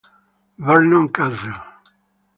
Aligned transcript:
Vernon 0.57 1.13
Castle 1.13 1.53